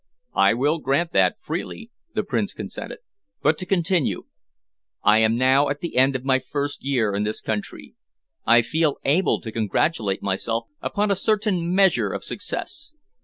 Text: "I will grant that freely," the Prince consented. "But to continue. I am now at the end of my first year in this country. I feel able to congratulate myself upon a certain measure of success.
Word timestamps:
"I 0.33 0.55
will 0.55 0.79
grant 0.79 1.11
that 1.11 1.35
freely," 1.43 1.91
the 2.15 2.23
Prince 2.23 2.55
consented. 2.55 2.97
"But 3.43 3.59
to 3.59 3.67
continue. 3.67 4.23
I 5.03 5.19
am 5.19 5.37
now 5.37 5.69
at 5.69 5.79
the 5.81 5.95
end 5.95 6.15
of 6.15 6.25
my 6.25 6.39
first 6.39 6.83
year 6.83 7.13
in 7.13 7.21
this 7.21 7.39
country. 7.39 7.93
I 8.43 8.63
feel 8.63 8.97
able 9.05 9.39
to 9.41 9.51
congratulate 9.51 10.23
myself 10.23 10.65
upon 10.81 11.11
a 11.11 11.15
certain 11.15 11.71
measure 11.75 12.09
of 12.09 12.23
success. 12.23 12.93